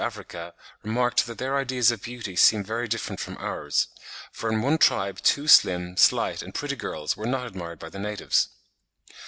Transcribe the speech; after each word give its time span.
Africa, 0.03 0.55
remarked 0.81 1.27
that 1.27 1.37
their 1.37 1.55
ideas 1.57 1.91
of 1.91 2.01
beauty 2.01 2.35
seem 2.35 2.63
very 2.63 2.87
different 2.87 3.19
from 3.19 3.37
ours; 3.37 3.85
for 4.31 4.49
in 4.51 4.63
one 4.63 4.79
tribe 4.79 5.19
two 5.19 5.47
slim, 5.47 5.95
slight, 5.95 6.41
and 6.41 6.55
pretty 6.55 6.75
girls 6.75 7.15
were 7.15 7.27
not 7.27 7.45
admired 7.45 7.77
by 7.77 7.87
the 7.89 7.99
natives. 7.99 8.49